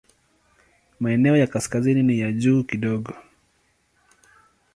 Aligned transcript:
Maeneo 0.99 1.37
ya 1.37 1.47
kaskazini 1.47 2.03
ni 2.03 2.19
ya 2.19 2.31
juu 2.31 2.63
kidogo. 2.63 3.13